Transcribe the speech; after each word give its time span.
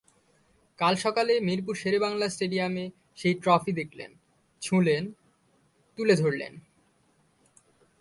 কাল 0.79 0.95
সকালে 0.95 1.33
মিরপুর 1.39 1.75
শেরেবাংলা 1.75 2.27
স্টেডিয়ামে 2.29 2.85
সেই 3.15 3.33
ট্রফি 3.33 3.71
দেখলেন, 3.71 4.11
ছুঁলেন, 4.61 5.03
তুলে 5.97 6.15
ধরলেন। 6.15 6.53